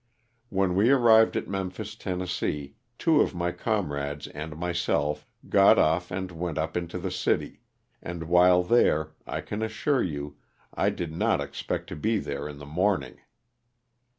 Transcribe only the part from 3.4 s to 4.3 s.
comrades